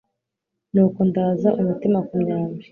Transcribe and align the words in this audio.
Ni 0.73 0.79
uko 0.87 0.99
ndaza 1.09 1.49
umutima 1.61 1.97
ku 2.07 2.13
myambi 2.21 2.63